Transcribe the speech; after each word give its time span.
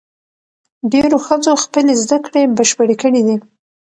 ډېرو 0.93 1.17
ښځو 1.25 1.53
خپلې 1.63 1.93
زدهکړې 2.03 2.41
بشپړې 2.57 2.95
کړې 3.01 3.21
دي. 3.27 3.37